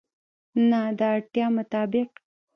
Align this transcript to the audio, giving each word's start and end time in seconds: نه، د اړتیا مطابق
نه، 0.69 0.81
د 0.99 1.01
اړتیا 1.13 1.45
مطابق 1.57 2.09